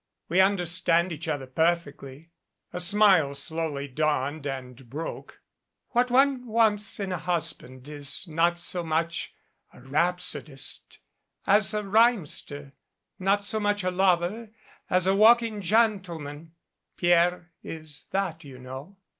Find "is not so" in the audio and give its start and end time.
7.87-8.81